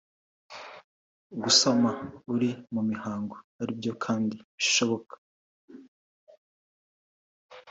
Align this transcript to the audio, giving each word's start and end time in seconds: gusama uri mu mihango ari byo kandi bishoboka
gusama 1.41 1.89
uri 2.33 2.49
mu 2.73 2.81
mihango 2.89 3.35
ari 3.61 3.71
byo 3.79 3.93
kandi 4.03 4.35
bishoboka 4.55 5.13